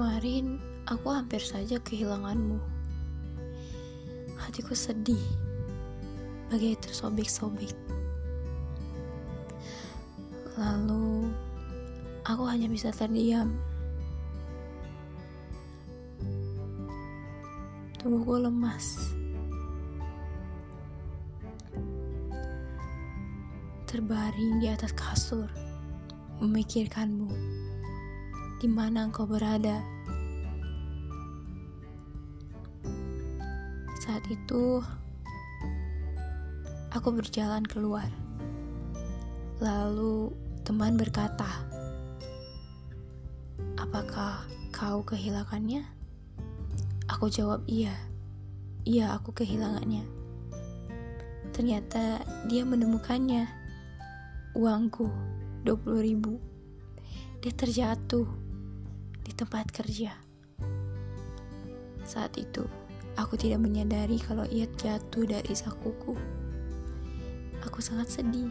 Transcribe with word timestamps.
Kemarin 0.00 0.56
aku 0.88 1.12
hampir 1.12 1.44
saja 1.44 1.76
kehilanganmu. 1.76 2.56
Hatiku 4.40 4.72
sedih, 4.72 5.20
bagai 6.48 6.80
tersobek-sobek. 6.80 7.76
Lalu, 10.56 11.28
aku 12.24 12.48
hanya 12.48 12.72
bisa 12.72 12.88
terdiam. 12.96 13.52
Tubuhku 18.00 18.40
lemas. 18.40 19.12
Terbaring 23.84 24.64
di 24.64 24.72
atas 24.72 24.96
kasur, 24.96 25.52
memikirkanmu. 26.40 27.59
Di 28.60 28.68
mana 28.68 29.08
engkau 29.08 29.24
berada? 29.24 29.80
Saat 34.04 34.20
itu, 34.28 34.84
aku 36.92 37.08
berjalan 37.08 37.64
keluar. 37.64 38.04
Lalu 39.64 40.36
teman 40.60 41.00
berkata, 41.00 41.48
"Apakah 43.80 44.44
kau 44.76 45.08
kehilangannya?" 45.08 45.80
Aku 47.08 47.32
jawab, 47.32 47.64
"Iya. 47.64 47.96
Iya, 48.84 49.16
aku 49.16 49.32
kehilangannya." 49.32 50.04
Ternyata 51.56 52.28
dia 52.44 52.68
menemukannya. 52.68 53.48
Uangku 54.52 55.08
20 55.64 56.04
ribu. 56.04 56.36
Dia 57.40 57.56
terjatuh 57.56 58.49
di 59.24 59.32
tempat 59.36 59.68
kerja. 59.72 60.12
Saat 62.04 62.40
itu, 62.40 62.66
aku 63.14 63.38
tidak 63.38 63.62
menyadari 63.62 64.18
kalau 64.18 64.42
ia 64.48 64.66
jatuh 64.80 65.24
dari 65.28 65.54
sakuku. 65.54 66.16
Aku 67.62 67.78
sangat 67.84 68.08
sedih. 68.10 68.50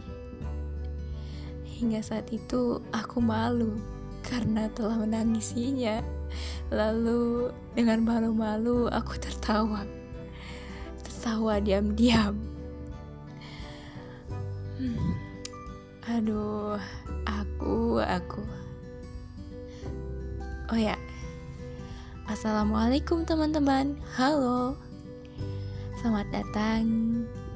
Hingga 1.66 2.00
saat 2.00 2.30
itu, 2.30 2.80
aku 2.92 3.18
malu 3.20 3.76
karena 4.24 4.68
telah 4.72 5.00
menangisinya. 5.00 6.00
Lalu, 6.70 7.50
dengan 7.74 8.06
malu-malu, 8.06 8.86
aku 8.88 9.18
tertawa. 9.18 9.82
Tertawa 11.02 11.58
diam-diam. 11.58 12.38
Hmm. 14.80 15.12
Aduh, 16.08 16.80
aku, 17.28 18.00
aku. 18.00 18.40
Oh 20.70 20.78
ya, 20.78 20.94
Assalamualaikum 22.30 23.26
teman-teman. 23.26 23.98
Halo. 24.14 24.78
Selamat 25.98 26.30
datang 26.30 26.86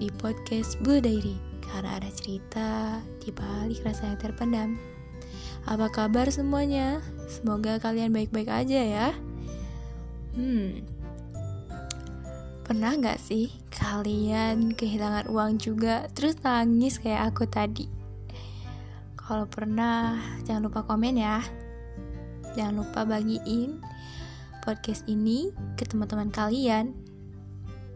di 0.02 0.10
podcast 0.18 0.74
Blue 0.82 0.98
Diary 0.98 1.38
karena 1.62 2.02
ada 2.02 2.10
cerita 2.10 2.98
di 3.22 3.30
balik 3.30 3.86
rasa 3.86 4.10
yang 4.10 4.18
terpendam. 4.18 4.74
Apa 5.62 5.94
kabar 5.94 6.26
semuanya? 6.34 6.98
Semoga 7.30 7.78
kalian 7.78 8.10
baik-baik 8.10 8.50
aja 8.50 8.82
ya. 8.82 9.08
Hmm. 10.34 10.82
Pernah 12.66 12.98
nggak 12.98 13.22
sih 13.22 13.54
kalian 13.70 14.74
kehilangan 14.74 15.30
uang 15.30 15.62
juga 15.62 16.10
terus 16.18 16.34
nangis 16.42 16.98
kayak 16.98 17.30
aku 17.30 17.46
tadi? 17.46 17.86
Kalau 19.14 19.46
pernah, 19.46 20.18
jangan 20.42 20.66
lupa 20.66 20.82
komen 20.82 21.14
ya. 21.14 21.62
Jangan 22.54 22.86
lupa 22.86 23.02
bagiin 23.02 23.82
podcast 24.62 25.04
ini 25.10 25.50
ke 25.74 25.84
teman-teman 25.84 26.30
kalian 26.30 26.94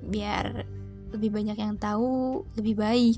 biar 0.04 0.66
lebih 1.14 1.32
banyak 1.32 1.56
yang 1.56 1.78
tahu, 1.80 2.44
lebih 2.58 2.76
baik. 2.76 3.16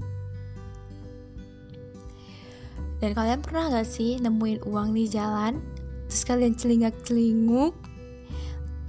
Dan 3.01 3.17
kalian 3.17 3.41
pernah 3.41 3.73
gak 3.73 3.89
sih 3.89 4.21
nemuin 4.21 4.69
uang 4.69 4.93
di 4.93 5.09
jalan, 5.09 5.59
terus 6.07 6.23
kalian 6.29 6.53
celingak-celinguk, 6.53 7.73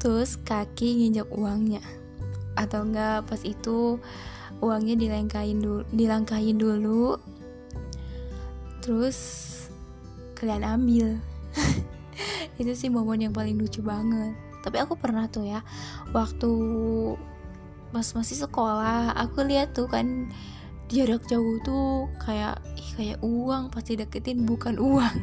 terus 0.04 0.36
kaki 0.36 1.00
nginjak 1.00 1.32
uangnya, 1.32 1.80
atau 2.60 2.84
enggak 2.84 3.24
pas 3.32 3.42
itu 3.48 3.96
uangnya 4.60 5.00
dilangkahin 5.00 5.64
dulu, 5.64 5.82
dilangkahin 5.96 6.60
dulu, 6.60 7.16
terus 8.84 9.18
kalian 10.36 10.68
ambil 10.68 11.08
itu 12.62 12.74
sih 12.78 12.90
momen 12.94 13.26
yang 13.26 13.34
paling 13.34 13.58
lucu 13.58 13.82
banget. 13.82 14.38
Tapi 14.62 14.78
aku 14.78 14.94
pernah 14.94 15.26
tuh 15.26 15.50
ya 15.50 15.66
waktu 16.14 16.52
pas 17.92 18.08
masih 18.16 18.40
sekolah 18.40 19.12
aku 19.20 19.44
lihat 19.44 19.76
tuh 19.76 19.90
kan 19.90 20.32
jarak 20.88 21.28
jauh 21.28 21.60
tuh 21.66 22.08
kayak 22.24 22.62
ih, 22.80 22.90
kayak 22.96 23.20
uang 23.26 23.74
pasti 23.74 23.98
deketin 23.98 24.46
bukan 24.46 24.78
uang. 24.78 25.18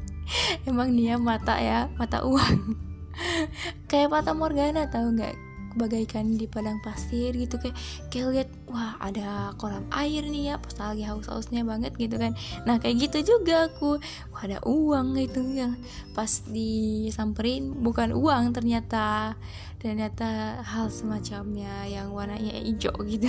Emang 0.68 0.94
dia 0.94 1.18
mata 1.18 1.58
ya 1.58 1.90
mata 1.98 2.22
uang. 2.26 2.74
Kayak 3.88 4.12
mata 4.12 4.36
Morgana 4.36 4.84
tahu 4.92 5.16
nggak 5.16 5.45
bagaikan 5.76 6.34
di 6.34 6.48
padang 6.48 6.80
pasir 6.80 7.36
gitu 7.36 7.60
kayak 7.60 7.76
kayak 8.08 8.26
lihat 8.32 8.50
wah 8.66 8.96
ada 8.98 9.52
kolam 9.60 9.84
air 9.92 10.24
nih 10.24 10.52
ya 10.52 10.54
pas 10.56 10.74
lagi 10.80 11.04
haus-hausnya 11.04 11.62
banget 11.62 11.92
gitu 12.00 12.16
kan. 12.16 12.32
Nah 12.64 12.80
kayak 12.80 13.08
gitu 13.08 13.36
juga 13.36 13.68
aku. 13.68 14.00
Wah 14.32 14.42
ada 14.42 14.58
uang 14.64 15.14
gitu 15.20 15.44
yang 15.52 15.76
pas 16.16 16.42
disamperin 16.48 17.76
bukan 17.84 18.16
uang 18.16 18.56
ternyata 18.56 19.36
ternyata 19.76 20.60
hal 20.64 20.88
semacamnya 20.88 21.86
yang 21.86 22.10
warnanya 22.10 22.56
hijau 22.64 22.96
gitu. 23.06 23.28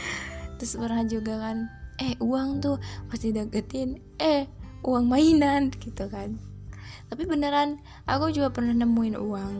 Terus 0.62 0.72
pernah 0.78 1.04
juga 1.04 1.34
kan 1.36 1.56
eh 2.00 2.16
uang 2.16 2.64
tuh 2.64 2.80
pasti 3.12 3.28
deketin 3.34 4.00
eh 4.16 4.48
uang 4.80 5.04
mainan 5.04 5.68
gitu 5.76 6.08
kan 6.08 6.49
tapi 7.10 7.26
beneran 7.26 7.82
aku 8.06 8.30
juga 8.30 8.54
pernah 8.54 8.70
nemuin 8.70 9.18
uang 9.18 9.54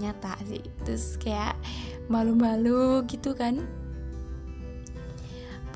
nyata 0.00 0.40
sih. 0.48 0.64
Terus 0.88 1.20
kayak 1.20 1.52
malu-malu 2.08 3.04
gitu 3.04 3.36
kan. 3.36 3.60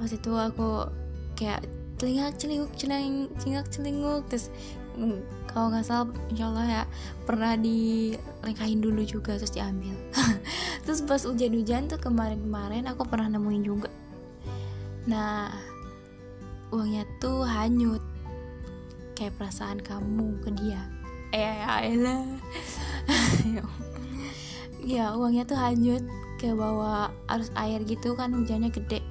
Pas 0.01 0.09
itu 0.09 0.33
aku 0.33 0.89
kayak 1.37 1.69
celingak 2.01 2.33
celinguk 2.41 2.73
celing 2.81 3.29
celingak 3.37 3.69
celinguk. 3.69 4.25
Terus 4.33 4.49
mm, 4.97 5.21
kalau 5.53 5.69
nggak 5.69 5.85
salah 5.85 6.09
insyaallah 6.33 6.65
ya 6.65 6.83
pernah 7.29 7.61
dilengkahin 7.61 8.81
dulu 8.81 9.05
juga 9.05 9.37
terus 9.37 9.53
diambil. 9.53 9.93
Terus 10.89 11.05
pas 11.05 11.21
hujan-hujan 11.21 11.93
tuh 11.93 12.01
kemarin-kemarin 12.01 12.89
aku 12.89 13.05
pernah 13.05 13.37
nemuin 13.37 13.63
juga. 13.69 13.93
Nah 15.05 15.53
uangnya 16.73 17.05
tuh 17.21 17.45
hanyut. 17.45 18.01
Kayak 19.13 19.37
perasaan 19.37 19.83
kamu 19.83 20.41
ke 20.47 20.55
dia 20.57 20.98
ya 21.37 21.85
elah 21.85 22.25
ya 24.89 25.13
uangnya 25.13 25.45
tuh 25.45 25.61
hanyut 25.61 26.01
kayak 26.41 26.57
bawa 26.57 27.13
arus 27.29 27.53
air 27.59 27.85
gitu 27.85 28.15
kan 28.17 28.33
hujannya 28.33 28.73
gede. 28.73 29.05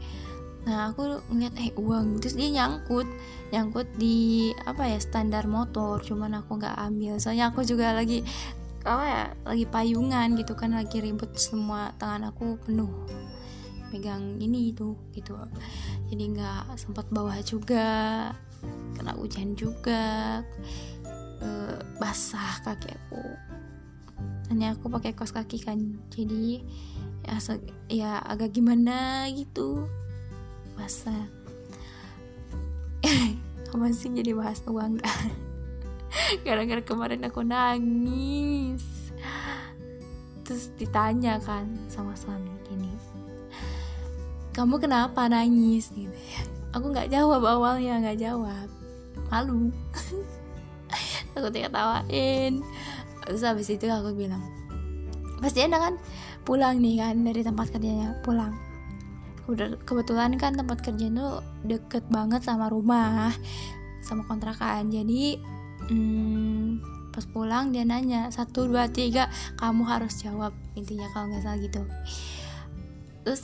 Nah 0.66 0.92
aku 0.92 1.22
ngeliat 1.30 1.54
eh 1.60 1.72
uang. 1.76 2.24
Terus 2.24 2.34
dia 2.34 2.50
nyangkut 2.50 3.06
nyangkut 3.54 3.88
di 4.00 4.50
apa 4.66 4.88
ya 4.88 4.98
standar 4.98 5.46
motor. 5.46 6.02
Cuman 6.02 6.40
aku 6.40 6.58
nggak 6.58 6.76
ambil. 6.76 7.20
Soalnya 7.22 7.52
aku 7.52 7.62
juga 7.68 7.94
lagi 7.94 8.24
apa 8.88 9.04
ya 9.04 9.24
lagi 9.44 9.66
payungan 9.68 10.40
gitu 10.40 10.56
kan 10.56 10.72
lagi 10.72 11.04
ribut 11.04 11.36
semua 11.36 11.92
tangan 12.00 12.32
aku 12.32 12.58
penuh. 12.64 12.90
Pegang 13.92 14.40
ini 14.40 14.72
itu 14.72 14.96
gitu. 15.14 15.36
Jadi 16.10 16.24
nggak 16.36 16.80
sempat 16.80 17.06
bawa 17.12 17.38
juga 17.44 18.32
kena 18.98 19.14
hujan 19.14 19.54
juga 19.54 20.42
basah 22.08 22.64
kaki 22.64 22.96
aku 22.96 23.20
hanya 24.48 24.72
aku 24.72 24.88
pakai 24.88 25.12
kaos 25.12 25.36
kaki 25.36 25.60
kan 25.60 26.00
jadi 26.08 26.64
ya, 27.28 27.36
ya 27.92 28.12
agak 28.24 28.56
gimana 28.56 29.28
gitu. 29.36 29.84
Basah. 30.80 31.28
Apa 33.76 33.92
sih 33.92 34.08
jadi 34.16 34.32
bahas 34.32 34.64
uang? 34.64 35.04
Kan 35.04 35.28
gara-gara 36.48 36.80
kemarin 36.80 37.28
aku 37.28 37.44
nangis. 37.44 39.12
Terus 40.48 40.72
ditanya 40.80 41.44
kan 41.44 41.68
sama 41.92 42.16
suami 42.16 42.48
gini 42.72 42.88
kamu 44.56 44.82
kenapa 44.82 45.30
nangis? 45.30 45.94
Gitu 45.94 46.10
ya. 46.10 46.42
Aku 46.74 46.90
nggak 46.90 47.14
jawab 47.14 47.46
awalnya 47.46 48.02
nggak 48.02 48.18
jawab. 48.24 48.66
Malu 49.30 49.70
aku 51.40 51.50
tidak 51.54 51.74
tawain. 51.74 52.66
Terus 53.28 53.42
habis 53.44 53.68
itu 53.68 53.86
aku 53.88 54.16
bilang 54.16 54.42
pasti 55.38 55.62
enak 55.62 55.78
kan 55.78 55.96
pulang 56.42 56.82
nih 56.82 56.98
kan 56.98 57.16
dari 57.22 57.42
tempat 57.46 57.70
kerjanya 57.70 58.18
pulang. 58.26 58.56
Kebetulan 59.88 60.36
kan 60.36 60.60
tempat 60.60 60.84
kerja 60.84 61.08
itu 61.08 61.28
deket 61.64 62.04
banget 62.12 62.44
sama 62.44 62.68
rumah 62.68 63.32
sama 64.04 64.24
kontrakan. 64.28 64.92
Jadi 64.92 65.40
hmm, 65.88 66.84
pas 67.16 67.24
pulang 67.28 67.72
dia 67.72 67.88
nanya 67.88 68.28
satu 68.32 68.68
dua 68.68 68.92
tiga 68.92 69.32
kamu 69.60 69.84
harus 69.88 70.20
jawab 70.20 70.52
intinya 70.76 71.08
kalau 71.16 71.32
nggak 71.32 71.44
salah 71.44 71.60
gitu. 71.60 71.82
Terus 73.24 73.42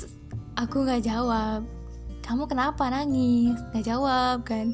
aku 0.59 0.83
nggak 0.83 1.03
jawab. 1.07 1.63
Kamu 2.23 2.47
kenapa 2.47 2.87
nangis? 2.87 3.59
Nggak 3.71 3.83
jawab 3.83 4.47
kan 4.47 4.71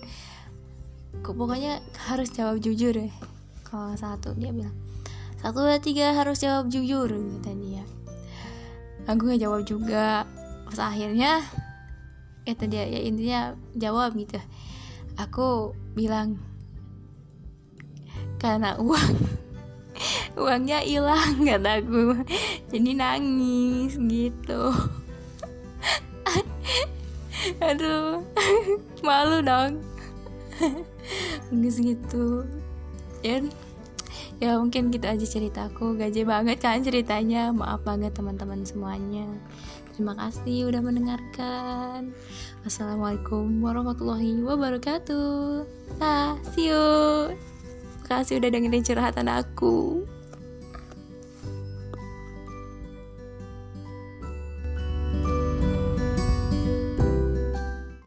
pokoknya 1.21 1.81
harus 2.09 2.29
jawab 2.33 2.61
jujur 2.61 2.93
ya. 2.93 3.09
Kalau 3.65 3.93
satu 3.93 4.33
dia 4.33 4.49
bilang 4.49 4.73
satu 5.39 5.63
dua 5.63 5.79
tiga 5.79 6.11
harus 6.17 6.41
jawab 6.41 6.67
jujur 6.67 7.07
kata 7.07 7.51
dia. 7.55 7.83
Aku 9.07 9.25
nggak 9.25 9.41
jawab 9.41 9.61
juga. 9.63 10.27
Pas 10.69 10.79
akhirnya 10.91 11.41
kata 12.43 12.67
dia 12.67 12.83
ya 12.85 12.99
intinya 13.01 13.55
jawab 13.77 14.17
gitu. 14.17 14.37
Aku 15.15 15.73
bilang 15.95 16.39
karena 18.39 18.79
uang 18.79 19.15
uangnya 20.39 20.79
hilang 20.83 21.43
kataku 21.43 22.23
jadi 22.71 22.91
nangis 22.95 23.99
gitu. 23.99 24.63
Aduh 27.63 28.19
malu 29.07 29.39
dong 29.39 29.79
nggak 31.53 31.73
segitu. 31.73 32.45
Ya 33.25 33.43
ya 34.39 34.55
mungkin 34.55 34.87
gitu 34.87 35.03
aja 35.03 35.25
ceritaku 35.27 35.99
gaje 35.99 36.23
banget 36.23 36.57
kan 36.59 36.83
ceritanya. 36.83 37.51
Maaf 37.51 37.83
banget 37.83 38.15
teman-teman 38.15 38.63
semuanya. 38.63 39.27
Terima 39.95 40.15
kasih 40.15 40.71
udah 40.71 40.81
mendengarkan. 40.83 42.15
Assalamualaikum 42.63 43.59
warahmatullahi 43.59 44.39
wabarakatuh. 44.43 45.67
Nah 45.99 46.39
see 46.55 46.71
you. 46.71 47.35
Kasih 48.07 48.41
udah 48.41 48.49
dengerin 48.49 48.81
curhatan 48.81 49.27
aku 49.29 50.07